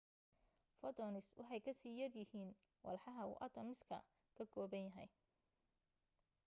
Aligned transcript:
photons 0.79 1.15
waxa 1.37 1.43
ay 1.53 1.61
kasii 1.67 1.99
yaryihiin 2.01 2.51
walxaha 2.85 3.23
uu 3.31 3.41
atoms-ka 3.45 3.97
ka 4.35 4.43
kooban 4.53 4.85
yahay 4.87 5.09